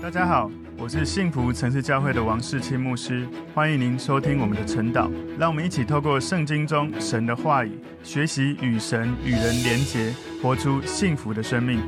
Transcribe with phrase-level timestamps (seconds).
[0.00, 0.48] 大家好，
[0.78, 5.10] 我是幸福城市教会的王世清牧师，欢迎您收听我们的晨祷。
[5.36, 11.80] 让我们一起透过圣经中神的话语，学习与神与人连结，活出幸福的生命。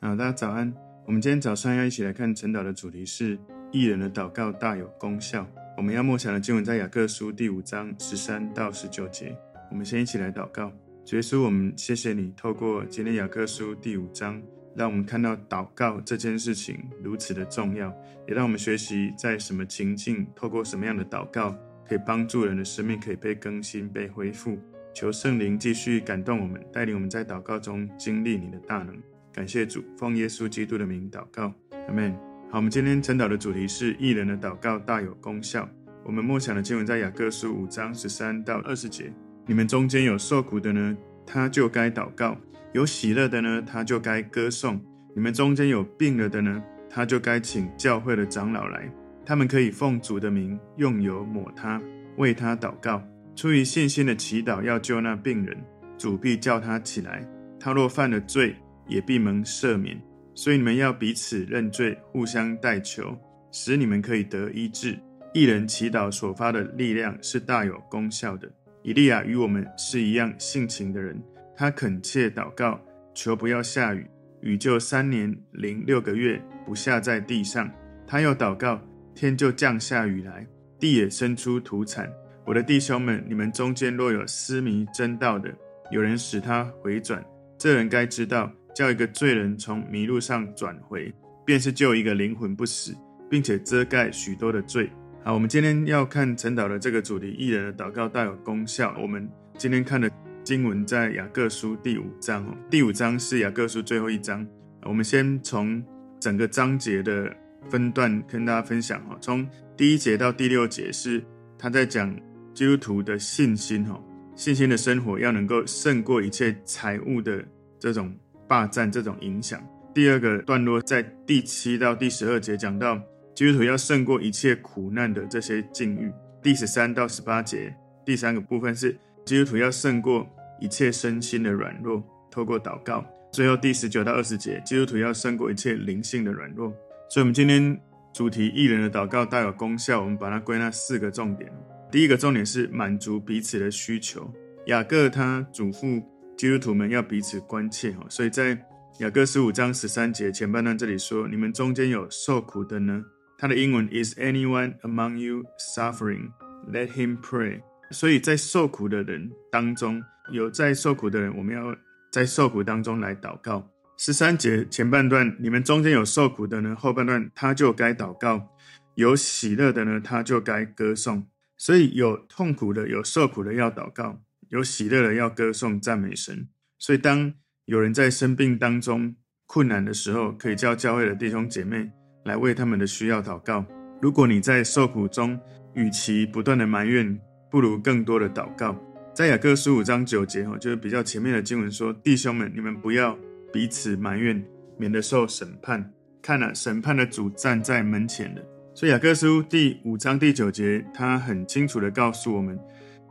[0.00, 0.72] 好，大家早安。
[1.06, 3.38] 我们今天早上要一起来看晨祷的主题是
[3.70, 5.46] “义人的祷告大有功效”。
[5.76, 9.36] 我们要默想的经文在雅各书第五章十三到十九节。
[9.70, 10.72] 我们先一起来祷告。
[11.04, 14.40] 主耶稣，我们谢谢你，透过今天雅各书第五章。
[14.74, 17.92] 让我们看到祷告这件事情如此的重要，
[18.26, 21.56] 也让我们学习在什么情境，透过什么样的祷告，
[21.88, 24.58] 可以帮助人的生命可以被更新、被恢复。
[24.92, 28.96] 求圣灵继续感动我们，带领我们在祷告中经历你的大能。
[29.32, 31.52] 感谢主，奉耶稣基督的名祷告，
[31.86, 32.12] 阿门。
[32.50, 35.68] 好，我们今天晨祷的主题是义人的祷告大有功效。
[36.04, 39.12] 我们默想的经文在雅各书五章十三到二十节。
[39.46, 42.36] 你们中间有受苦的呢，他就该祷告。
[42.72, 44.78] 有喜乐的呢，他就该歌颂；
[45.14, 48.88] 你们中间有病了的呢，他就该请教会的长老来，
[49.26, 51.82] 他们可以奉主的名用油抹他，
[52.16, 53.02] 为他祷告，
[53.34, 55.56] 出于信心的祈祷要救那病人，
[55.98, 57.26] 主必叫他起来。
[57.58, 58.54] 他若犯了罪，
[58.86, 60.00] 也必蒙赦免。
[60.32, 63.18] 所以你们要彼此认罪，互相代求，
[63.50, 64.96] 使你们可以得医治。
[65.34, 68.48] 一人祈祷所发的力量是大有功效的。
[68.82, 71.20] 以利亚与我们是一样性情的人。
[71.60, 72.80] 他恳切祷告，
[73.14, 74.06] 求不要下雨，
[74.40, 77.70] 雨就三年零六个月不下在地上。
[78.06, 78.80] 他又祷告，
[79.14, 80.46] 天就降下雨来，
[80.78, 82.10] 地也生出土产。
[82.46, 85.52] 我的弟兄们，你们中间若有失迷真道的，
[85.90, 87.22] 有人使他回转，
[87.58, 91.12] 这人该知道，叫一个罪人从迷路上转回，
[91.44, 92.96] 便是救一个灵魂不死，
[93.28, 94.88] 并且遮盖许多的罪。
[95.22, 98.96] 好，我们今天要看陈导的这个主题：艺人的祷告大有功效。
[98.98, 100.10] 我们今天看的。
[100.42, 104.46] 经文在雅各书第五章哦，第五章是雅各书最后一章。
[104.82, 105.82] 我们先从
[106.18, 107.30] 整个章节的
[107.68, 111.22] 分段跟大家分享哈，从第一节到第六节是
[111.58, 112.14] 他在讲
[112.54, 114.02] 基督徒的信心哈，
[114.34, 117.44] 信心的生活要能够胜过一切财物的
[117.78, 118.12] 这种
[118.48, 119.62] 霸占、这种影响。
[119.94, 122.98] 第二个段落在第七到第十二节讲到
[123.34, 126.10] 基督徒要胜过一切苦难的这些境遇。
[126.42, 127.76] 第十三到十八节
[128.06, 128.98] 第三个部分是。
[129.24, 130.26] 基督徒要胜过
[130.60, 133.04] 一切身心的软弱，透过祷告。
[133.32, 136.68] 最后第十九到二十节，基督徒要胜过一切灵性的软弱。
[137.08, 137.80] 所以，我们今天
[138.12, 140.00] 主题义人的祷告带有功效。
[140.00, 141.50] 我们把它归纳四个重点。
[141.92, 144.28] 第一个重点是满足彼此的需求。
[144.66, 146.02] 雅各他嘱咐
[146.36, 147.94] 基督徒们要彼此关切。
[148.08, 148.58] 所以在
[148.98, 153.04] 雅各十五章十三节前半段这里说：“你们中间有受苦的呢？”
[153.38, 156.30] 他的英文 is anyone among you suffering?
[156.70, 157.60] Let him pray.
[157.90, 160.02] 所以在受苦的人当中，
[160.32, 161.76] 有在受苦的人，我们要
[162.12, 163.68] 在受苦当中来祷告。
[163.96, 168.48] 十三节前半段，你们中间有受苦的呢，后半段他就该祷告；
[168.94, 171.26] 有喜乐的呢，他就该歌颂。
[171.56, 176.48] 所以有痛苦的、有受苦的要祷告，有喜乐的要歌颂赞美神。
[176.78, 177.34] 所以当
[177.66, 179.14] 有人在生病当中
[179.46, 181.90] 困难的时候，可以叫教会的弟兄姐妹
[182.24, 183.66] 来为他们的需要祷告。
[184.00, 185.38] 如果你在受苦中，
[185.74, 188.76] 与其不断的埋怨，不如更多的祷告，
[189.12, 193.18] 在雅各书五章九节哦，就是比较前面的经文说：“弟兄们，你们不要
[193.52, 194.42] 彼此埋怨，
[194.78, 195.92] 免得受审判。
[196.22, 202.56] 看了、啊、审判的主站在门前的。”所以雅各书第五章第九节，他很清楚的告诉我们，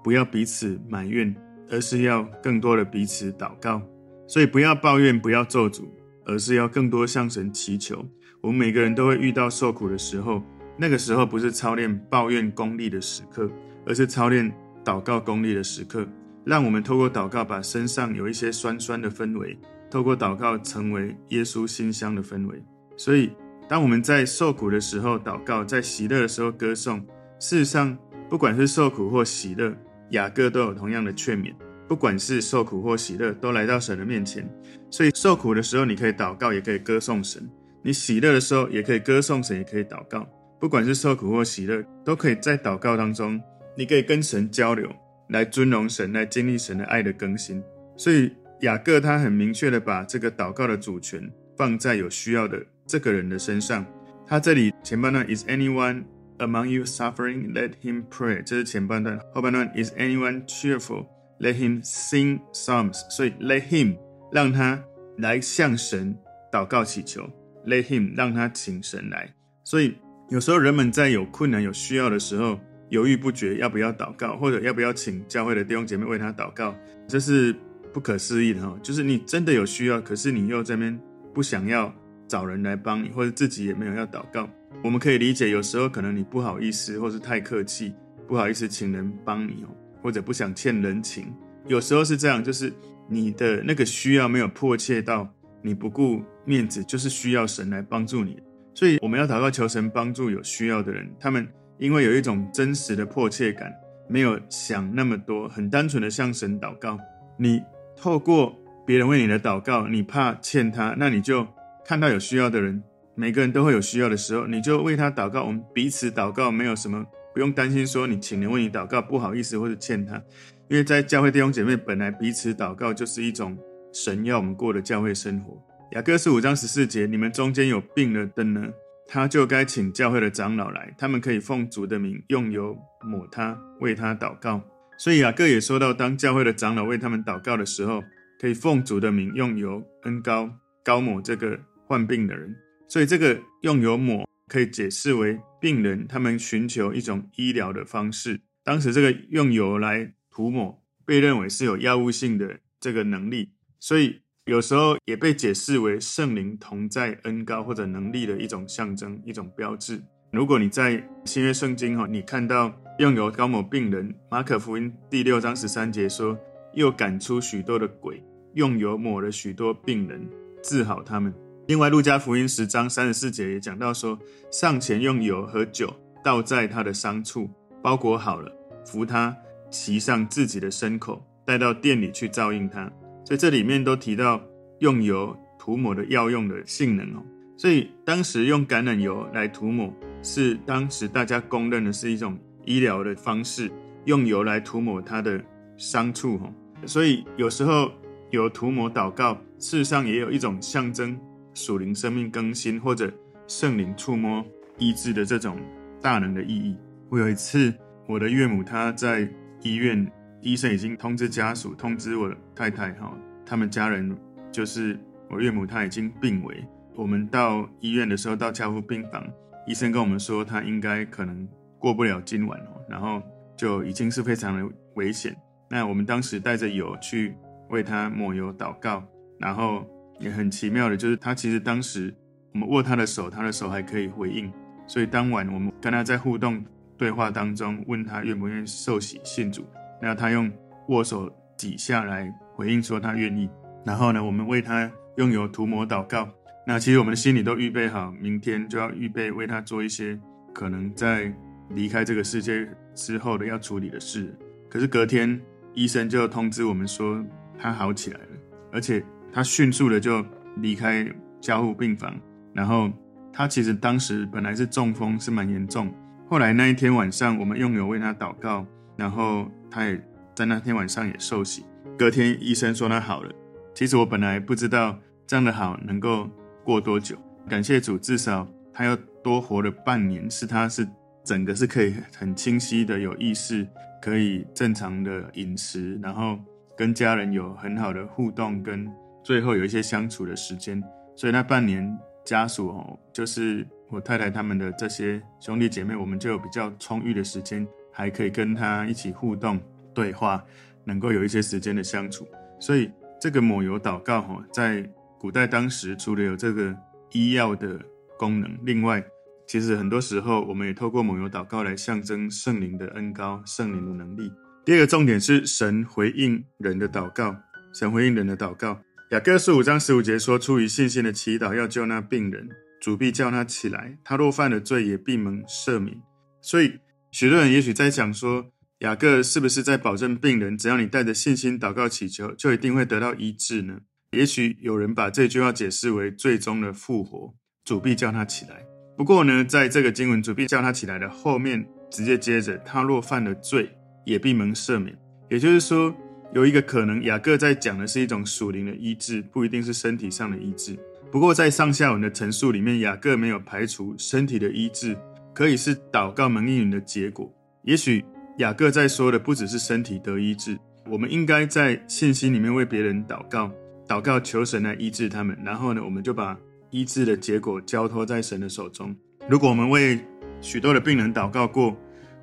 [0.02, 1.36] 不要彼此埋怨，
[1.70, 3.82] 而是要更多的彼此祷告。
[4.26, 5.84] 所以不要抱怨，不要咒诅，
[6.26, 8.06] 而是要更多向神祈求。
[8.42, 10.42] 我们每个人都会遇到受苦的时候，
[10.78, 13.52] 那个时候不是操练抱怨功利的时刻。
[13.86, 14.52] 而是操练
[14.84, 16.08] 祷告功力的时刻，
[16.46, 19.58] 让我们透过祷告把身上有一些酸酸的氛围，
[19.90, 22.64] 透过祷告成为耶稣馨香的氛围。
[22.98, 23.32] 所以，
[23.68, 27.00] 当我们在受苦的时候祷告，在喜乐的时候歌颂，
[27.40, 27.98] 事实上，
[28.30, 29.74] 不管是受苦或喜乐，
[30.12, 31.54] 雅各都有同样的劝勉。
[31.88, 34.48] 不管是受苦或喜乐，都来到神的面前。
[34.92, 37.42] 所以，受苦的时候你可以祷告，也可以歌颂神；
[37.82, 40.28] 你喜乐的时候也可以歌颂神，也可以祷告。
[40.60, 43.42] 不管是受苦或喜乐，都可以在祷告当中。
[43.80, 44.94] 你可以跟神交流，
[45.30, 47.64] 来尊荣神，来经历神的爱的更新。
[47.96, 48.30] 所以
[48.60, 53.86] 雅各他很明确的把这个祷告的主权放在有需要的这个人的身上。
[54.28, 56.04] 他这里前半段 is anyone
[56.40, 57.54] among you suffering?
[57.54, 58.44] Let him pray。
[58.44, 61.06] 这是前半段，后半段 is anyone cheerful?
[61.40, 63.10] Let him sing psalms。
[63.10, 63.96] 所以 let him
[64.30, 64.84] 让他
[65.20, 66.18] 来向神
[66.52, 67.30] 祷告祈求
[67.66, 69.34] ，let him 让他请神来。
[69.64, 69.96] 所以
[70.30, 72.60] 有时候人们在有困难、有需要的时候。
[72.90, 76.76] 犹豫不决，要不要祷告，或者要不要请教会的弟兄姐妹为他祷告，
[77.08, 77.56] 这是
[77.94, 78.78] 不可思议的哈。
[78.84, 81.00] 就是你真的有需要，可是你又这边
[81.34, 81.94] 不想要
[82.28, 84.50] 找人来帮你，或者自己也没有要祷告。
[84.84, 87.94] 我们可以理解，有时候可能你不好意思，或是太客气，
[88.28, 91.34] 不好意思请人帮你哦，或者不想欠人情。
[91.68, 92.72] 有时候是这样，就是
[93.08, 95.28] 你的那个需要没有迫切到
[95.62, 98.42] 你不顾面子，就是需要神来帮助你。
[98.74, 101.46] 所以我们要祷告求神帮助有需要的人，他们
[101.80, 103.74] 因为有一种真实的迫切感，
[104.08, 107.00] 没有想那么多，很单纯的向神祷告。
[107.38, 107.64] 你
[107.96, 108.54] 透过
[108.86, 111.48] 别人为你的祷告，你怕欠他，那你就
[111.86, 112.84] 看到有需要的人，
[113.16, 115.44] 每个人都会有需要的时候，你就为他祷告。
[115.44, 120.22] 我们彼此祷告，没有什么不用担心，说你请人为你祷告不好意思或者欠他，
[120.68, 123.58] 因为在教会弟兄姐妹本来彼此祷告就是一种
[123.94, 125.58] 神要我们过的教会生活。
[125.94, 128.68] 雅各书五章十四节，你们中间有病了的呢，
[129.12, 134.62] 他就该请教会的长老来，他们可以奉主的名用油抹他，为他祷告。
[135.00, 138.04] 所以雅各也说到，当教会的长老为他们祷告的时候，
[138.40, 140.48] 可以奉主的名用油恩膏
[140.84, 142.56] 膏抹这个患病的人。
[142.88, 148.40] 所以这个用油抹可以解释为病人他们寻求一种医疗的方式。
[148.64, 154.22] 当时这个用油来涂抹，被认为是有药物性的这个能力，所以。
[154.50, 160.02] 有时候也被解释为圣灵同在、恩高或者能力的一种象征、一种标志。
[160.32, 166.36] 如果你在新约圣经哈，你看到用油膏抹病人，马可福音第六章十三节说，
[166.74, 168.24] 又赶出许多的鬼，
[168.56, 170.28] 用油抹了许多病人，
[170.64, 171.32] 治好他们。
[171.68, 174.18] 另外，路加福音十章三十四节也讲到说，
[174.52, 177.48] 上前用油和酒倒在他的伤处，
[177.84, 178.52] 包裹好了，
[178.84, 179.38] 扶他
[179.70, 182.92] 骑上自己的牲口，带到店里去照应他。
[183.30, 184.42] 所以这里面都提到
[184.80, 187.24] 用油涂抹的药用的性能哦，
[187.56, 189.94] 所以当时用橄榄油来涂抹，
[190.24, 192.36] 是当时大家公认的是一种
[192.66, 193.70] 医疗的方式，
[194.06, 195.40] 用油来涂抹它的
[195.78, 196.52] 伤处哦。
[196.88, 197.92] 所以有时候
[198.32, 201.16] 有涂抹祷告，事实上也有一种象征
[201.54, 203.14] 属灵生命更新或者
[203.46, 204.44] 圣灵触摸
[204.80, 205.56] 医治的这种
[206.02, 206.76] 大能的意义。
[207.10, 207.72] 我有一次，
[208.08, 210.12] 我的岳母她在医院。
[210.42, 213.14] 医生已经通知家属，通知我太太哈，
[213.46, 214.18] 他们家人
[214.52, 214.98] 就是
[215.30, 216.66] 我岳母，她已经病危。
[216.96, 219.26] 我们到医院的时候，到加护病房，
[219.68, 221.48] 医生跟我们说，她应该可能
[221.78, 223.22] 过不了今晚哦，然后
[223.58, 225.36] 就已经是非常的危险。
[225.70, 227.36] 那我们当时带着油去
[227.70, 229.04] 为她抹油祷告，
[229.40, 229.86] 然后
[230.20, 232.14] 也很奇妙的，就是她其实当时
[232.54, 234.52] 我们握她的手，她的手还可以回应，
[234.88, 236.64] 所以当晚我们跟她在互动
[236.98, 239.66] 对话当中，问她愿不愿意受洗信主。
[240.02, 240.52] 那他用
[240.88, 243.50] 握手几下来回应说他愿意，
[243.86, 246.28] 然后呢，我们为他用油涂抹祷告。
[246.66, 250.20] 那其实我们的心里都预备好，明天就要预备为他做一些
[250.54, 251.34] 可能在
[251.72, 254.34] 离开这个世界之后的要处理的事。
[254.70, 255.40] 可是隔天
[255.74, 257.24] 医生就通知我们说
[257.58, 258.28] 他好起来了，
[258.72, 259.04] 而且
[259.34, 260.24] 他迅速的就
[260.58, 261.06] 离开
[261.42, 262.16] 加护病房。
[262.54, 262.90] 然后
[263.34, 265.94] 他其实当时本来是中风，是蛮严重。
[266.30, 268.66] 后来那一天晚上，我们用油为他祷告，
[268.96, 269.50] 然后。
[269.70, 270.02] 他也
[270.36, 271.66] 在那天晚上也受洗，
[271.98, 273.32] 隔天医生说他好了。
[273.74, 276.30] 其实我本来不知道这样的好能够
[276.64, 277.16] 过多久，
[277.48, 280.88] 感谢主，至少他要多活了半年，是他是
[281.24, 283.68] 整个是可以很清晰的有意识，
[284.02, 286.40] 可以正常的饮食，然后
[286.76, 288.90] 跟家人有很好的互动，跟
[289.24, 290.82] 最后有一些相处的时间。
[291.16, 297.68] 所以那半年家属哦，就是我太太他们的这些兄弟姐妹，我们就有比较充裕的时间。
[297.92, 299.60] 还可以跟他一起互动
[299.94, 300.44] 对话，
[300.86, 302.28] 能够有一些时间的相处。
[302.60, 304.88] 所以这个抹油祷告哈，在
[305.20, 306.76] 古代当时除了有这个
[307.12, 307.80] 医药的
[308.18, 309.04] 功能，另外
[309.48, 314.32] 其实很多时候我们也透过抹油祷告来象征圣灵的恩膏、圣灵的能力。
[314.64, 317.36] 第二个重点是神回应人的祷告，
[317.74, 318.80] 神回应人的祷告。
[319.12, 322.48] 雅各书五章十五节说：“出于信心的祈祷要救那病人，
[322.80, 326.00] 主必叫他起来；他若犯了罪，也必蒙赦免。”
[326.42, 326.80] 所以。
[327.12, 333.80] 许多人也许在想说，雅各是不是在保证病人，只要你带着信心祷告祈求，就一定会得到医治呢？
[334.12, 337.34] 也许有人把这句话解释为最终的复活，
[337.66, 338.64] 主必叫他起来。
[338.96, 343.70] 不过呢，在这个经文“主必叫他起来”的后面，直接接着他若犯了罪，
[344.06, 344.98] 也必蒙赦免。
[345.30, 345.96] 也就是说，
[346.34, 350.78] 有一个可能，雅各在讲的是一种属灵的医治，不一定是身体上的医治。
[351.12, 354.98] 不过在上下文的陈述里面，雅各没有排除身体的医治。
[355.40, 357.34] 可以是祷告蒙应允的结果。
[357.64, 358.04] 也许
[358.40, 360.60] 雅各在说的不只是身体得医治，
[360.92, 363.50] 我们应该在信心里面为别人祷告，
[363.88, 365.40] 祷告求神来医治他们。
[365.42, 366.38] 然后呢，我们就把
[366.72, 368.94] 医治的结果交托在神的手中。
[369.30, 369.98] 如果我们为
[370.42, 371.74] 许多的病人祷告过，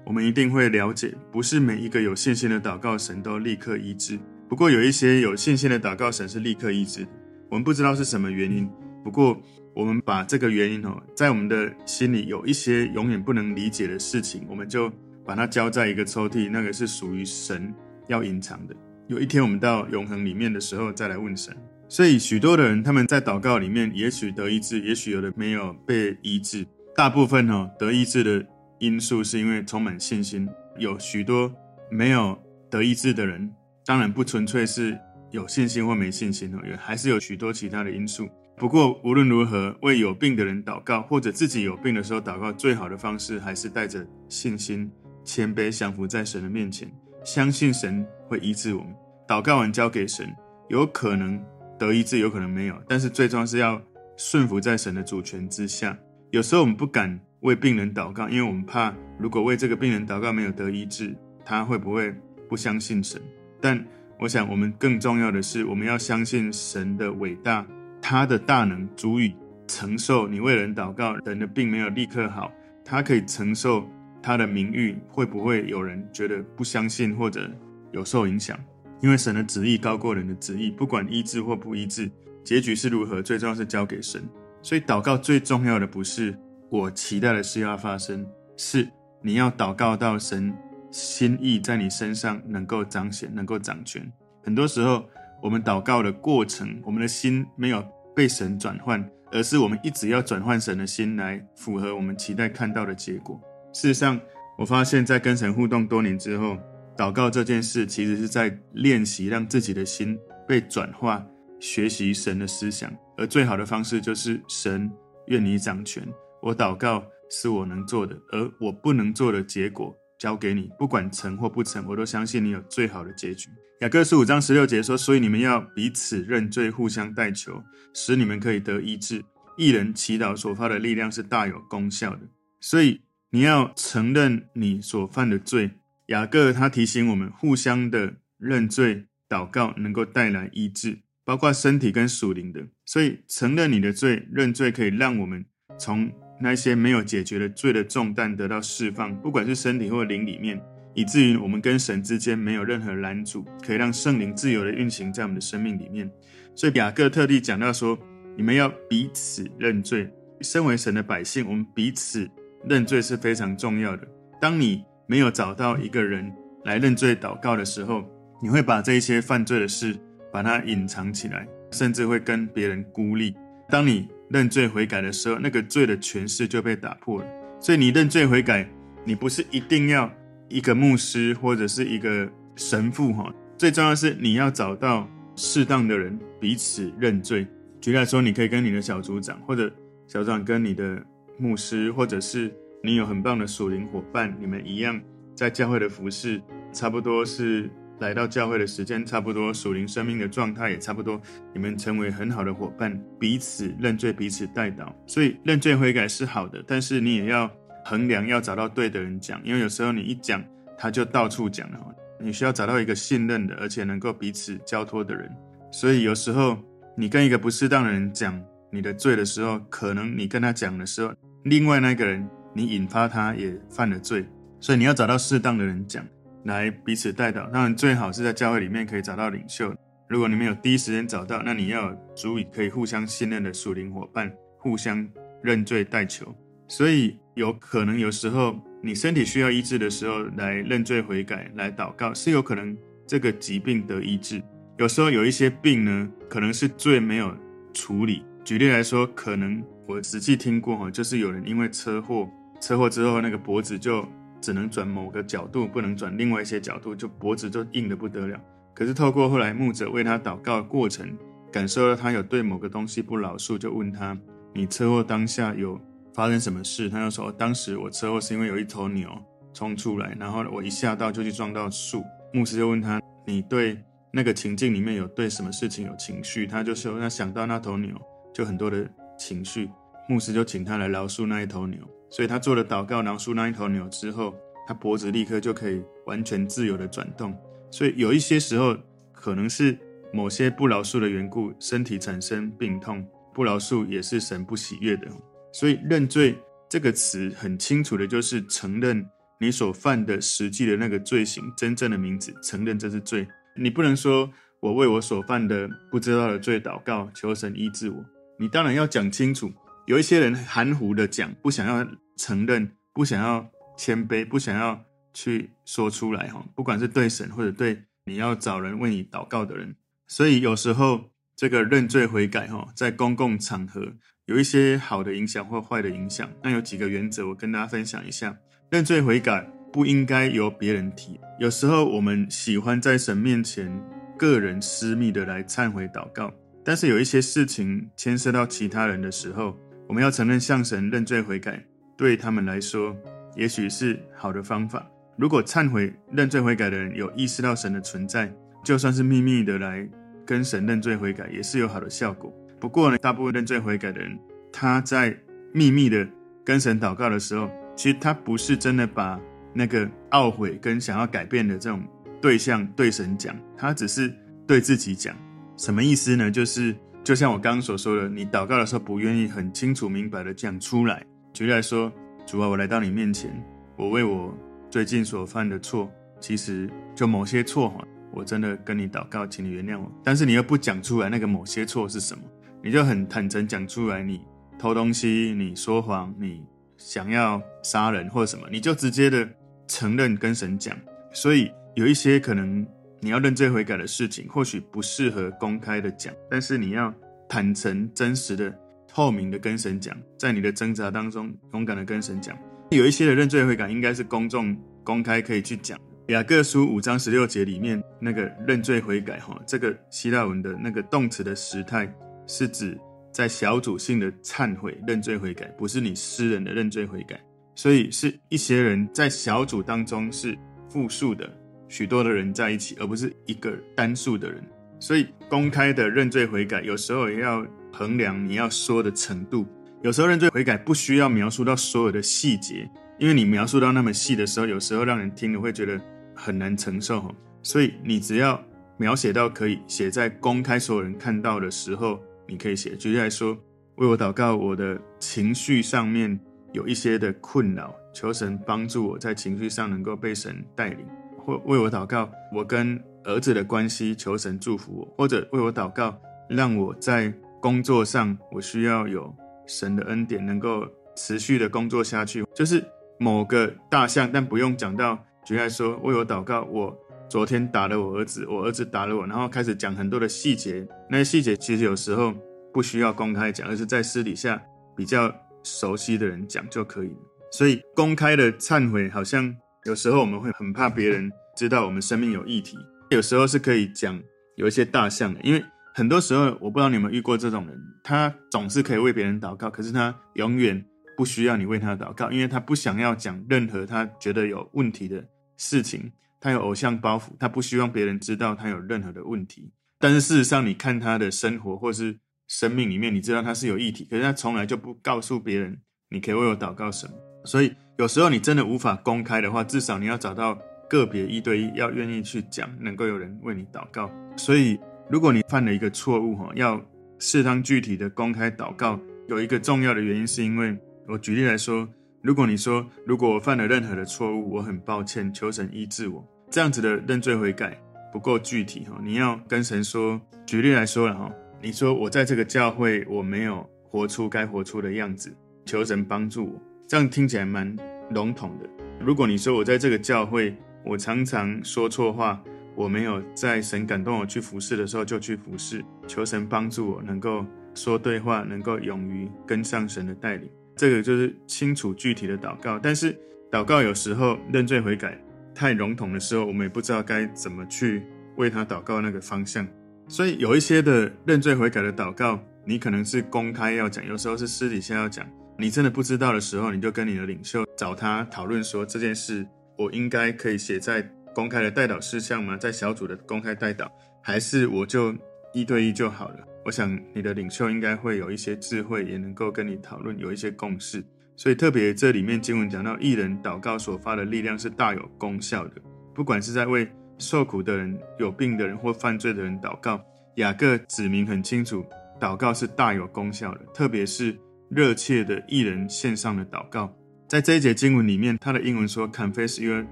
[0.05, 4.19] 我们一定会了解，不是每一个有信心的祷告神都立刻医治。
[4.47, 7.07] 不过有一些有信心的祷告神是立刻医治。
[7.49, 8.69] 我们不知道是什么原因，
[9.03, 9.41] 不过
[9.77, 14.91] 我们把这个原因哦，在我们的心里有一些永远不能理解的事情，我们就
[15.23, 17.75] 把它交在一个抽屉，那个是属于神
[18.09, 18.75] 要隐藏的。
[19.07, 21.55] 有一天我们到永恒里面的时候再来问神。
[21.91, 26.67] 所以许多的人他们在祷告里面，也许得医治，也许有的没有被医治。
[26.97, 28.47] 大部分哦得医治的
[28.79, 30.49] 因素是因为充满信心。
[30.79, 31.53] 有许多
[31.91, 32.37] 没有
[32.71, 33.53] 得医治的人，
[33.85, 34.99] 当然不纯粹是
[35.33, 38.27] 有信心或没信心哦，也还是有许多其他的因素。
[38.59, 44.91] 不过无论如何，为有病的人祷告，或者自己有病的时候祷告，最好的方式还是带着信心、
[45.23, 46.91] 谦卑，降服在神的面前，
[47.23, 48.95] 相信神会医治我们。
[49.29, 50.35] 祷告完交给神，
[50.71, 51.39] 有可能
[51.79, 53.79] 得医治，有可能没有，但是最终是要
[54.17, 55.95] 顺服在神的主权之下。
[56.31, 62.11] 有时候我们不敢为病人祷告，因为我们怕，如果为这个病人祷告没有得医治，他会不会
[62.49, 63.21] 不相信神？
[63.61, 63.85] 但
[64.19, 67.67] 我想，我们更重要的是，我们要相信神的伟大，
[68.01, 69.35] 他的大能足以
[69.67, 72.53] 承受你为人祷告，人的病没有立刻好，
[72.85, 73.89] 他可以承受
[74.23, 77.51] 他的名誉，会不会有人觉得不相信或者
[77.93, 78.59] 有受影响？
[79.01, 82.11] 因为神的旨意高过人的旨意，不管医治或不医治，
[82.43, 84.23] 结局是如何，最重要是交给神。
[84.63, 86.37] 所以祷告最重要的不是
[86.71, 88.27] 我期待的事要发生，
[88.57, 88.89] 是
[89.21, 90.53] 你要祷告到神
[90.91, 94.11] 心意在你身上能够彰显、能够掌权。
[94.43, 95.05] 很多时候
[95.43, 103.41] 我们祷告的过程，我们的心没有被神转换，而是我们一直要转换神的心来符合我们期待看到的结果。
[103.73, 104.21] 事实上，
[104.59, 106.57] 我发现在跟神互动多年之后，
[106.97, 111.25] 祷告这件事其实是在练习让自己的心被转化。
[111.59, 114.93] 学习神的思想，而最好的方式就是神
[115.29, 116.07] 愿你掌权。
[116.43, 123.49] 我祷告是我能做的，而我不能做的结果交给你，不管成或不成，我都相信你有最好的结局。
[123.81, 129.25] 雅各书五章十六节说：“所以你们要彼此认罪，互相代求，使你们可以得医治。
[129.57, 132.21] 一人祈祷所发的力量是大有功效的。”
[132.61, 135.73] 所以你要承认你所犯的罪。
[136.07, 141.01] 雅各他提醒我们，互相的认罪祷告能够带来医治。
[141.27, 145.45] 包括身体跟属灵的，所以承认你的罪，认罪可以让我们
[145.77, 146.09] 从
[146.41, 150.61] 那些没有解决的罪的重担得到释放，不管是身体或灵里面，
[150.95, 156.11] 以至于我们跟神之间没有任何拦阻，可以让圣灵自由的运行在我们的生命里面。
[156.55, 157.99] 所以雅各特地讲到说，
[158.37, 160.11] 你们要彼此认罪。
[160.41, 162.29] 身为神的百姓，我们彼此
[162.69, 164.07] 认罪是非常重要的。
[164.41, 166.31] 当你没有找到一个人
[166.65, 168.05] 来认罪祷告的时候，
[168.43, 169.97] 你会把这一些犯罪的事。
[170.33, 173.35] 把它隐藏起来，甚至会跟别人孤立。
[173.71, 177.29] 当你认罪悔改的时候，那个罪的权势就被打破了。
[177.61, 178.69] 所以你认罪悔改，
[179.05, 180.13] 你不是一定要
[180.49, 183.33] 一个牧师或者是一个神父哈。
[183.57, 187.47] 最重要是你要找到适当的人彼此认罪。
[187.81, 189.73] 举例来说，你可以跟你的小组长，或者
[190.07, 191.03] 小组长跟你的
[191.39, 195.01] 牧师，或者是你有很棒的属灵伙伴，你们一样
[195.35, 196.41] 在教会的服事，
[196.73, 197.71] 差不多是。
[197.99, 201.21] 来到教会的时间差不多，属灵生命的状态也差不多，
[201.53, 204.93] 你们成为很好的伙伴，彼此认罪，彼此代祷。
[205.07, 207.51] 所以认罪悔改是好的，但是你也要
[207.85, 210.45] 衡量，要找到对的人讲，因为有时候你一讲，
[210.77, 211.79] 他就到处讲了。
[212.19, 215.31] 你需要找到一个信任的，而且能够彼此交托的人。
[215.71, 216.59] 所以有时候
[216.97, 221.13] 你跟一个不适当的人讲你的罪的时候，可能你跟他讲的时候，
[221.45, 224.25] 另外那个人你引发他也犯了罪，
[224.61, 226.03] 所以你要找到适当的人讲。
[226.47, 229.75] 来彼此代祷，当然最好是在教会里面可以找到领袖。
[230.09, 235.07] 如果你没有第一时间找到，那你要有足以可以互相信任的属灵伙伴，互相
[235.43, 236.33] 认罪代求。
[236.69, 242.77] 所以有可能有时候你身体需要医治的时候，来认罪悔改，来祷告，是有可能
[243.07, 244.41] 这个疾病得医治。
[244.79, 247.37] 有时候有一些病呢，可能是罪没有
[247.75, 248.25] 处理。
[248.45, 252.29] 举例来说，可能我实际听过哈，就是有人因为车祸，
[252.61, 254.09] 车祸之后那个脖子就。
[254.41, 258.41] 只能转某个角度，不能转另外一些角度，就脖子就硬得不得了。
[258.75, 261.17] 可是透过后来牧者为他祷告的过程，
[261.51, 264.17] 感受到他有对某个东西不饶恕，就问他
[264.55, 265.81] ：“你车祸当下有
[266.13, 269.11] 发生什么事？”他就说：“当时我车祸是因为有一头牛
[269.55, 277.97] 冲出来，然后我一下到就去撞到树。”牧师就问他：“你对那个情境里面有对什么事情有情绪？”他就说：“他想到那头牛，
[278.35, 278.87] 就很多的
[279.19, 279.71] 情绪。”
[280.07, 281.79] 牧师就请他来饶恕那一头牛。
[282.09, 284.35] 所以他做了祷告，饶恕那一头牛之后，
[284.67, 287.37] 他脖子立刻就可以完全自由的转动。
[287.71, 288.77] 所以有一些时候，
[289.13, 289.77] 可能是
[290.13, 293.07] 某些不饶恕的缘故，身体产生病痛。
[293.35, 295.07] 不饶恕也是神不喜悦的。
[295.53, 296.39] 所以认罪
[296.71, 299.07] 这个词很清楚的就是承认
[299.39, 303.29] 你所犯的实际的那个罪行，真正的名字，承认这是罪。
[303.55, 307.97] 你不能说我为我所犯的不知道的罪祷告，求神医治我。
[308.39, 309.53] 你当然要讲清楚。
[309.87, 316.45] 有一些人含糊的讲，不想要承认，不想要谦卑，不想要去说出来哈。
[316.57, 319.77] 不管是对神或者对你要找人为你祷告的人，
[320.09, 323.93] 所以有时候这个认罪悔改哈，在公共场合
[324.25, 326.29] 有一些好的影响或坏的影响。
[326.43, 328.37] 那有几个原则，我跟大家分享一下。
[328.71, 331.21] 认罪悔改不应该由别人提。
[331.39, 333.71] 有时候我们喜欢在神面前
[334.19, 341.65] 个人私密的来忏悔祷告，但是有一些事情牵涉到其他人的时候，我们要承认向神认罪悔改，
[341.97, 342.97] 对他们来说
[343.37, 344.87] 也许是好的方法。
[345.17, 348.31] 如果忏悔认罪悔改的人有意识到神的存在，
[348.65, 349.89] 就算是秘密的来
[350.27, 352.35] 跟神认罪悔改，也是有好的效果。
[352.59, 354.19] 不过呢，大部分认罪悔改的人，
[354.53, 355.17] 他在
[355.53, 356.07] 秘密的
[356.45, 359.21] 跟神祷告的时候，其实他不是真的把
[359.55, 361.83] 那个懊悔跟想要改变的这种
[362.21, 364.13] 对象对神讲，他只是
[364.47, 365.17] 对自己讲。
[365.57, 366.31] 什么意思呢？
[366.31, 371.07] 就是就像我刚刚所说的，你祷告的时候不愿意很清楚明白的讲出来。
[371.33, 371.93] 举例来说，
[372.27, 373.31] 主啊，我来到你面前，
[373.77, 374.37] 我为我
[374.69, 379.89] 最近所犯的错，其实就某些错哈，我真的跟你祷告，请你原谅我。
[380.03, 382.25] 但是你又不讲出来那个某些错是什么，
[382.61, 384.21] 你就很坦诚讲出来，你
[384.59, 386.45] 偷东西，你说谎，你。
[386.77, 389.27] 想要杀人或者什么，你就直接的
[389.69, 390.77] 承认跟神讲。
[391.11, 392.67] 所以有一些可能
[393.01, 396.93] 你要认罪悔改的事情，或许不适合公开的讲，但是你要
[397.29, 398.53] 坦诚、真实的、
[398.89, 402.37] 透明的跟神讲，在你的挣扎当中勇敢的跟神讲。
[402.71, 405.79] 有一些的认罪悔改应该是公众、公开可以去讲。
[406.09, 411.93] 雅各书五章十六节里面那个认罪悔改，哈，这个希腊文的那个动词的时态
[412.27, 412.79] 是指。
[413.13, 417.19] 在小组性的忏悔、认罪悔改，不是你私人的认罪悔改，
[417.55, 420.37] 所以是一些人在小组当中是
[420.69, 421.27] 复数的，
[421.69, 424.43] 许多的人在一起，而不是一个单数的人。
[424.79, 429.47] 所以公开的认罪悔改，有时候也要衡量你要说的程度。
[429.83, 432.69] 有时候认罪悔改不需要描述到所有的细节，
[432.99, 435.81] 因为你描述到那么细的时候，有时候让人听了会觉得
[436.15, 437.15] 很难承受。
[437.43, 438.43] 所以你只要
[438.77, 442.01] 描写到可以写在公开所有人看到的时候。
[442.29, 443.39] 你可以写，举例来说，
[443.77, 446.19] 为我祷告，我的情绪上面
[446.53, 450.85] 有一些的困扰，求神帮助我在情绪上能够被神带领；
[451.27, 457.13] 或为我祷告，我跟儿子的关系，求神祝福我；或者为我祷告，让我在
[457.43, 459.13] 工作上我需要有
[459.47, 462.25] 神的恩典，能够持续的工作下去。
[462.33, 462.65] 就是
[462.99, 466.75] 某个大项，但不用讲到，举例说，为我祷告，我。
[467.09, 470.67] 昨天打了我儿子，我儿子打了我，然后开始讲很多的细节。
[470.91, 472.13] 那些细节其实有时候
[472.53, 474.43] 不需要公开讲，而是在私底下
[474.77, 476.97] 比较熟悉的人讲就可以了。
[477.31, 479.33] 所以公开的忏悔，好像
[479.67, 482.57] 有时候我们会很怕别人知道我们生命有议题。
[482.91, 484.01] 有时候是可以讲
[484.37, 490.65] 有一些大象的，因为很多时候我不知道你有没有遇过这种人，他总是可以为别人祷告，可是他永远
[490.97, 495.05] 不需要你为他祷告，因为他不想要讲任何他觉得有问题的
[495.37, 495.91] 事情。
[496.21, 499.53] 他有偶像包袱，他不希望别人知道他有任何的问题。
[499.79, 501.99] 但是事实上，你看他的生活或是
[502.29, 506.93] 生命里面，你知道他是有议题，可是他从来就不告诉别人，你可以为我祷告什么。
[507.25, 513.91] 所以有时候你真的无法公开的话，至少你要找到个别一对一，要愿意去讲，能够有人为你祷告。
[514.17, 514.59] 所以
[514.89, 516.59] 如果你犯了一个错误，哈，要
[516.99, 520.57] 适当具体的公开祷告，有一个重要的原因，是因为
[520.89, 521.69] 我举例来说，
[522.01, 526.03] 如果你说，如果我犯了任何的错误，我很抱歉，求神医治我。
[526.31, 527.61] 这样子的认罪悔改
[527.93, 530.01] 不够具体哈，你要跟神说。
[530.25, 531.13] 举例来说了哈，
[531.43, 536.43] 你说我在这个教会我没有活出该活出的样子，求神帮助我。
[536.69, 537.57] 这样听起来蛮
[537.91, 538.49] 笼统的。
[538.81, 542.21] 如果你说我在这个教会我常常说错话，
[542.57, 547.25] 我没有在神感动我去服侍的时候就去服侍，求神帮助我能够
[547.55, 550.29] 说对话，能够勇于跟上神的带领。
[550.57, 552.59] 这个就是清楚具体的祷告。
[552.59, 552.99] 但是
[553.31, 555.01] 祷告有时候认罪悔改。
[555.33, 557.83] 太笼统的时候，我们也不知道该怎么去
[558.17, 559.47] 为他祷告那个方向。
[559.87, 565.07] 所以有一些的认罪悔改的祷告，你可能是公开要讲，有时候是私底下要讲。
[565.39, 569.27] 你真的不知道的时候，你就跟你的领袖找他讨论说，这件事
[569.59, 570.83] 我应该可以写在
[571.15, 572.37] 公开的代祷事项吗？
[572.37, 573.69] 在小组的公开代祷，
[574.03, 574.95] 还是我就
[575.35, 576.19] 一对一就好了？
[576.45, 580.83] 我想你的领袖应该会有一些智慧，也能够跟你讨论，有一些共识。
[581.17, 585.55] 所以特别这里面经文讲到，艺人祷告所发的力量是大有功效的。
[585.95, 586.67] 不管是在为
[586.99, 589.85] 受苦的人、有病的人或犯罪的人祷告，
[590.17, 591.65] 雅各指明很清楚，
[592.01, 593.41] 祷告是大有功效的。
[593.53, 594.17] 特别是
[594.49, 596.73] 热切的义人献上的祷告，
[597.09, 599.67] 在这一节经文里面，他的英文说：“Confess your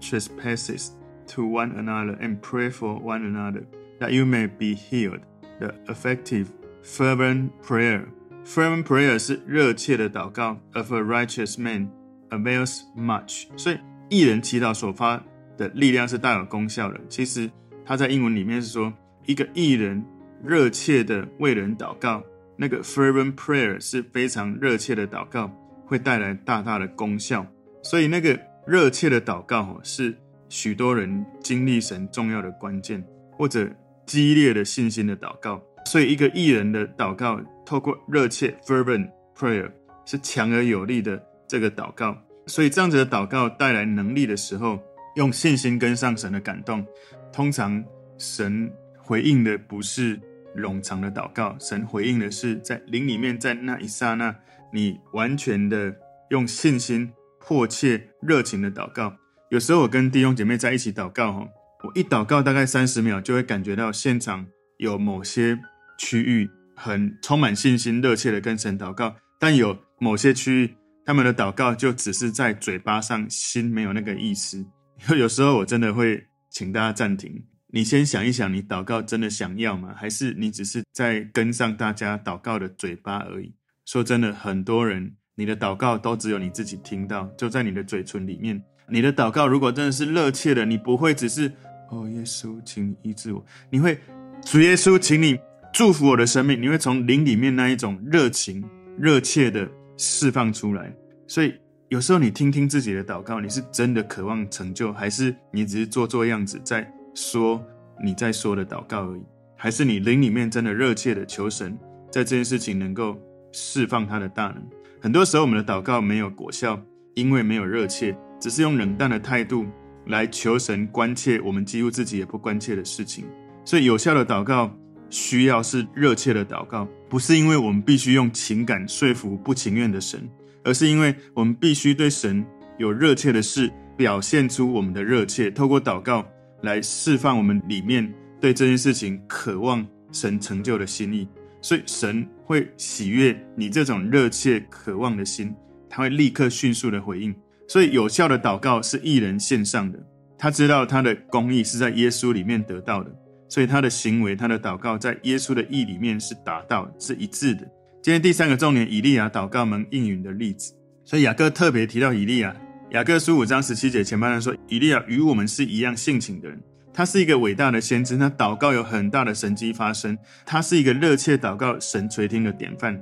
[0.00, 0.90] trespasses
[1.28, 3.64] to one another and pray for one another,
[4.00, 5.20] that you may be healed.”
[5.60, 6.46] The effective,
[6.84, 8.06] fervent prayer
[8.46, 11.90] fervent prayer 是热切的祷告，of a righteous man
[12.30, 13.46] avails much。
[13.56, 15.22] 所以义人祈祷所发
[15.58, 16.98] 的力量是大有功效的。
[17.08, 17.50] 其实
[17.84, 18.92] 他在英文里面是说，
[19.26, 20.02] 一个艺人
[20.42, 22.22] 热切的为人祷告，
[22.60, 25.48] 那个 fervent prayer 是非常热切的祷告，
[25.86, 27.46] 会带来大大的功效。
[27.84, 30.12] 所以那个热切的祷告是
[30.48, 33.70] 许多人经历神重要的关键，或者
[34.04, 35.62] 激烈的信心的祷告。
[35.86, 39.70] 所以一个义人的祷告，透过热切 fervent prayer
[40.04, 42.18] 是强而有力的这个祷告。
[42.48, 44.80] 所以这样子的祷告带来能力的时候，
[45.14, 46.84] 用信心跟上神的感动，
[47.32, 47.82] 通常
[48.18, 50.18] 神回应的不是
[50.56, 54.34] 冗长的祷告，神回应的是在灵里面，在那一刹那，
[54.72, 55.94] 你完全的
[56.30, 59.14] 用信心、迫切、热情的祷告。
[59.50, 61.48] 有时候我跟弟兄姐妹在一起祷告，哈，
[61.84, 64.46] 我一祷告大概三十秒，就会感觉到现场
[64.78, 65.58] 有某些
[65.98, 74.64] 区域很充满信心、热切的跟神祷告，但有某些区域，他们的祷告就只是在嘴巴上，心没有那个意思。
[75.16, 77.42] 有时候我真的会请大家暂停。
[77.70, 79.94] 你先想一想，你祷告真的想要吗？
[79.94, 83.52] 还是你只是在跟上大家祷告的嘴巴而已？
[83.84, 88.62] 说真的，很多人你的祷告都只有你自己听到，就在你的嘴唇里面。
[88.90, 91.52] 你的祷告如果真的是热切的，你不会只是
[91.90, 93.44] 哦，耶稣，请你医治我。
[93.68, 93.98] 你会
[94.42, 95.38] 主耶稣，请你
[95.70, 96.58] 祝福我的生命。
[96.60, 98.64] 你会从灵里面那一种热情、
[98.98, 100.90] 热切的释放出来。
[101.26, 101.54] 所以
[101.90, 106.90] 有时候你听听自己的祷告，你是真的渴望成就，还是你只是做做样子在？
[107.18, 107.60] 说
[108.02, 109.22] 你在说的祷告而已，
[109.56, 111.76] 还是你灵里面真的热切的求神，
[112.12, 113.18] 在这件事情能够
[113.52, 114.64] 释放他的大能。
[115.00, 116.80] 很多时候我们的祷告没有果效，
[117.14, 119.66] 因为没有热切，只是用冷淡的态度
[120.06, 123.24] 来求神关切我们几乎自己也不关切的事情。
[123.64, 124.72] 所以有效的祷告
[125.10, 130.20] 需要是热切的祷告，不是因为我们必须用情感说服不情愿的神，
[130.62, 132.46] 而是因为我们必须对神
[132.78, 136.24] 有热切的事，表现出我们的热切，透过祷告。
[136.62, 141.28] 来释放我们里面对这件事情渴望神成就的心意，
[141.60, 145.54] 所以神会喜悦你这种热切渴望的心，
[145.88, 147.34] 他会立刻迅速的回应。
[147.68, 149.98] 所以有效的祷告是义人献上的，
[150.38, 153.10] 他知道他的公义是在耶稣里面得到的，
[153.48, 157.60] 所以他的行为、他的祷告在耶稣的义里面是达到，是一致的。
[158.02, 160.72] 今天第三个重点，以利亚祷告蒙应允的例子。
[161.04, 162.56] 所以雅各特别提到以利亚。
[162.92, 166.58] 雅各书五章十七节前半段说，以利亚与我们是一样性情的人，
[166.90, 172.98] 他是一个伟大的先知，他祷告有很大的神迹发生，他是一个热切祷告神垂听的典范，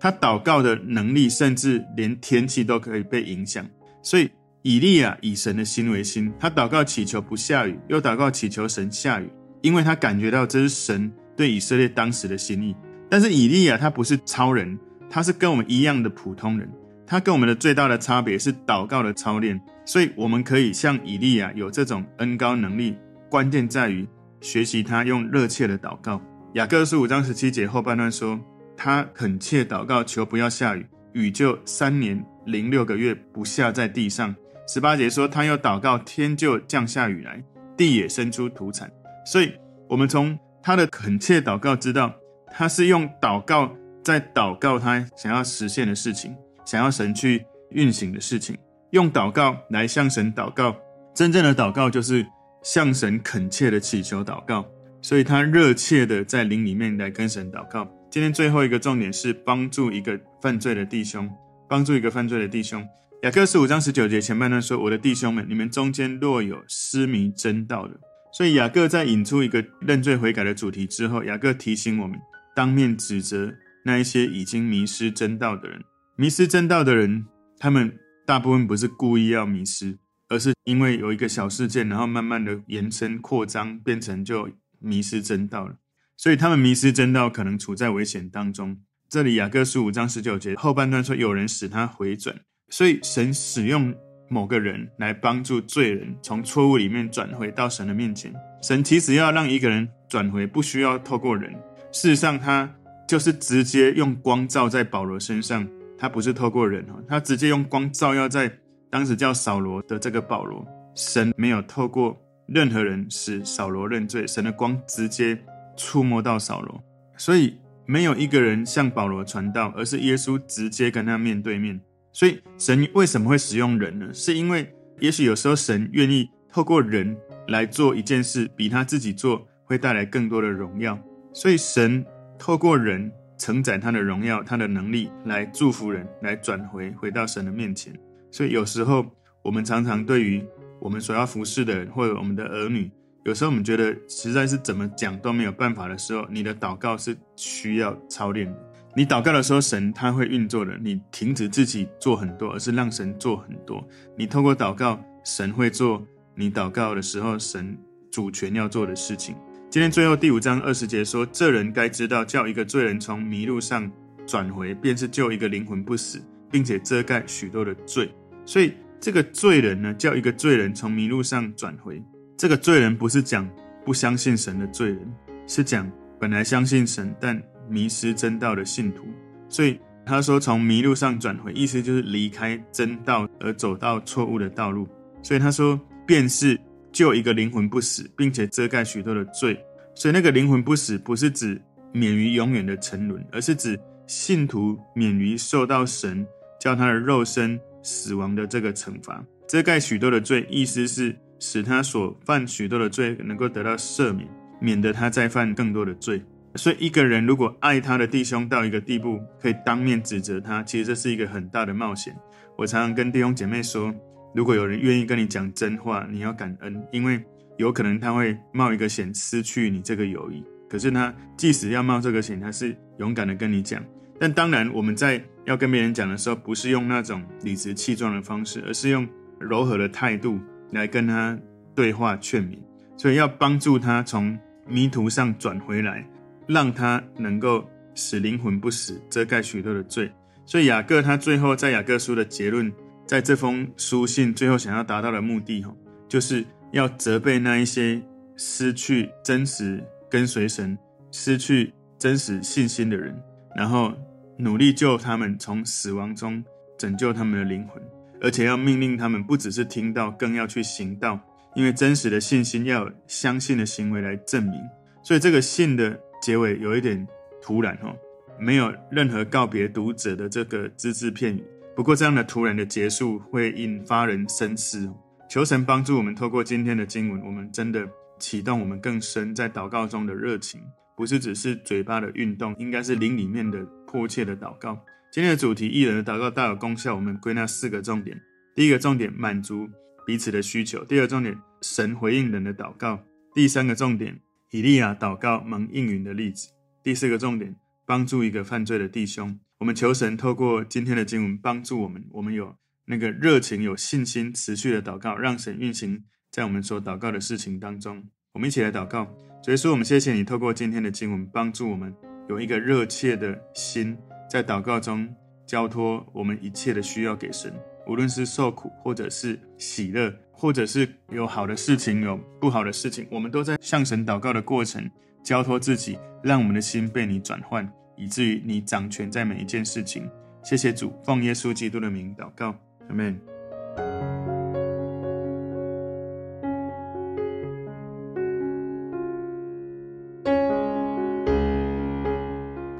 [0.00, 3.64] 他祷告的能力甚至连天气都可以被影响。
[4.02, 4.28] 所以
[4.62, 9.30] 以利亚以神的心为心，他祷告祈求不下雨，又祷告祈求神下雨，
[9.62, 12.74] 因为他感觉到这是神对以色列当时的心意。
[13.08, 14.76] 但是以利亚他不是超人，
[15.08, 16.68] 他是跟我们一样的普通人。
[17.10, 22.94] 他跟我们的最大的差别是祷告的操练，所以我们可以像以利亚有这种恩高能力，
[23.30, 24.06] 关键在于
[24.42, 26.20] 学习他用热切的祷告。
[26.52, 28.38] 雅各书五章十七节后半段说，
[28.76, 34.36] 他恳切祷告，求不要下雨，雨就三年零六个月不下在地上。
[34.66, 37.42] 十八节说，他又祷告，天就降下雨来，
[37.74, 38.90] 地也生出土产。
[39.24, 39.54] 所以，
[39.88, 42.14] 我们从他的恳切祷告知道，
[42.52, 46.36] 他是用祷告在祷告他想要实现的事情。
[46.68, 48.54] 想要神去运行的事情，
[48.90, 50.76] 用祷告来向神祷告。
[51.14, 52.26] 真正的祷告就是
[52.62, 54.66] 向神恳切的祈求祷告，
[55.00, 57.90] 所以他热切的在灵里面来跟神祷告。
[58.10, 61.26] 今天最后一个重点是帮助一个犯罪的弟兄，
[61.70, 62.86] 帮助一个犯罪的弟兄。
[63.22, 67.98] 雅各十五章十九节前半段说：“我的弟兄们，你们中间若有失迷真道的。”
[68.36, 72.18] 所以雅各在引出一个认罪悔改的主题之后，雅各提醒我们
[72.54, 73.54] 当面指责
[73.86, 75.82] 那一些已经迷失真道的人。
[76.20, 77.26] 迷失真道的人，
[77.60, 84.50] 他们大部分不是故意要迷失，而是因为有一个小事件，然后慢慢的延伸扩张，变成就
[84.80, 85.76] 迷失真道了。
[86.16, 88.78] 所以他们迷失真道，可能处在危险当中。
[89.08, 92.34] 这里雅各书五章十九节后半段说，有人使他回转，
[92.68, 93.94] 所以神使用
[94.28, 98.34] 某个人来帮助罪人从错误里面转回到神的面前。
[98.60, 101.52] 神其实要让一个人转回，不需要透过人，
[101.92, 102.74] 事实上他
[103.06, 105.64] 就是直接用光照在保罗身上。
[105.98, 108.50] 他不是透过人，他直接用光照耀在
[108.88, 110.64] 当时叫扫罗的这个保罗。
[110.94, 115.38] 神没有透过任何人使扫罗认罪，神的光直接
[115.76, 116.82] 触摸到扫罗，
[117.16, 121.80] 所以没有一个人向保罗传道，而是耶稣直接跟他面对面。
[122.12, 124.08] 所以神为什么会使用人呢？
[124.12, 127.16] 是因为也许有时候神愿意透过人
[127.48, 130.98] 来做一件事，比他自己做会带来更多的荣耀。
[131.32, 132.04] 所以神
[132.38, 133.12] 透过人。
[133.38, 137.92] 承载他的荣耀、他的能力来祝福人，来转回回到神的面前。
[138.30, 139.06] 所以有时候
[139.42, 140.44] 我们常常对于
[140.80, 142.90] 我们所要服侍的人或者我们的儿女，
[143.24, 148.64] 有时候我们觉得实在是怎么讲都没有办法的时候，你的祷告是需要操练的。
[148.96, 150.76] 你祷告的时候，神他会运作的。
[150.78, 153.86] 你停止自己做很多，而是让神做很多。
[154.16, 157.78] 你透过祷告，神会做你祷告的时候神
[158.10, 159.36] 主权要做的事情。
[159.70, 163.90] 今天最后第五章二十节说：“这人该知道，叫一个罪人从迷路上
[164.26, 168.10] 转回，便是救一个灵魂不死，并且遮盖许多的罪。”
[168.46, 172.02] 所以这个罪人呢，叫一个罪人从迷路上转回。
[172.34, 173.46] 这个罪人不是讲
[173.84, 175.14] 不相信神的罪人，
[175.46, 179.06] 是讲本来相信神但迷失真道的信徒。
[179.50, 184.88] 所以他说从迷路上转回，意思就是离开真道而走到错误的道路。
[185.22, 186.58] 所以他说，便是。
[186.90, 189.58] 救一个灵魂不死，并且遮盖许多的罪，
[189.94, 191.60] 所以那个灵魂不死不是指
[191.92, 196.26] 免于永远的沉沦，而是指信徒免于受到神
[196.60, 199.24] 叫他的肉身死亡的这个惩罚。
[199.46, 204.28] 遮盖许多的罪，意思是使他所犯许多的罪能够得到赦免，
[204.60, 206.22] 免得他再犯更多的罪。
[206.54, 212.16] 所以一个人如果爱他的弟兄到一个地步，可以当面指责他，其实这是一个很大的冒险。
[212.56, 213.94] 我常常跟弟兄姐妹说。
[214.38, 217.20] 如果有人愿意跟你讲真话，你要感恩，因为
[217.56, 220.44] 有可能他会冒一个险失去你这个友谊。
[220.70, 223.84] 可是他即使要冒这个险，他是勇敢的跟你讲。
[224.16, 229.04] 但当然，我们在要跟别人讲的时候，不是用那种理直气壮的方式，而是用
[229.40, 230.38] 柔和的态度
[230.70, 231.36] 来跟他
[231.74, 232.56] 对话劝勉。
[232.96, 236.08] 所以要帮助他从迷途上转回来，
[236.46, 240.08] 让他能够使灵魂不死，遮盖许多的罪。
[240.46, 242.72] 所以雅各他最后在雅各书的结论。
[243.08, 245.64] 在这封书信最后想要达到的目的，
[246.06, 247.98] 就是要责备那一些
[248.36, 250.76] 失去真实跟随神、
[251.10, 253.18] 失去真实信心的人，
[253.56, 253.94] 然后
[254.36, 256.44] 努力救他们从死亡中
[256.76, 257.82] 拯救他们的灵魂，
[258.20, 261.18] 而且要命令他们不只是听到，更要去行道，
[261.54, 264.60] 因为真实的信心要有相信的行为来证明。
[265.02, 267.08] 所以这个信的结尾有一点
[267.40, 267.96] 突然哦，
[268.38, 271.42] 没有任何告别读者的这个只字片语。
[271.78, 274.92] 不过，这样的突然的结束会引发人深思。
[275.30, 277.88] 求神帮助我们，透过今天的经文，我们真的
[278.18, 280.60] 启动我们更深在祷告中的热情，
[280.96, 284.76] 不是只是嘴巴的运动，应该是灵里面的迫切的祷告。
[285.12, 286.96] 今天的主题：义人的祷告大有功效。
[286.96, 288.20] 我们归纳四个重点：
[288.56, 289.68] 第一个重点，满足
[290.04, 292.98] 彼此的需求；第二个重点，神回应人的祷告；
[293.32, 294.18] 第三个重点，
[294.50, 296.48] 以利亚祷告蒙应允的例子；
[296.82, 297.54] 第四个重点，
[297.86, 299.38] 帮助一个犯罪的弟兄。
[299.58, 308.04] 我们求神透过今天的经文帮助我们，我们有那个热情、有信心、持续的祷告，让神运行在我们所祷告的事情当中。
[308.34, 311.92] 我们一起来祷告，所以说我们谢谢你透过今天的经文帮助我们
[312.28, 313.98] 有一个热切的心，
[314.30, 315.12] 在祷告中
[315.44, 317.52] 交托我们一切的需要给神，
[317.88, 324.88] 无论是受苦，或者是喜乐，或者是有好的事情、有不好的事情，我们都在向神祷告的过程
[325.24, 327.68] 交托自己，让我们的心被你转换。
[327.98, 330.08] 以至于你掌权在每一件事情。
[330.44, 332.54] 谢谢主，奉耶稣基督的名祷告，
[332.88, 333.20] 阿门。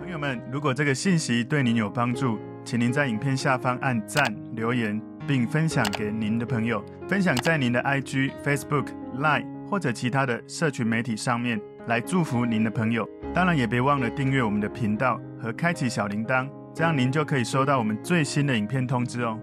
[0.00, 8.87] 朋友们，如果这个信息对您有帮助，请您在影片下方按赞、留言，并分享给您的朋友，分享在您的 IG、Facebook、
[9.18, 11.61] Line 或者其他的社群媒体上面。
[11.87, 19.40] 来祝福您的朋友，当然也别忘了订阅我们的频道和开启小铃铛，这样您就可以收到我们最新的影片通知哦。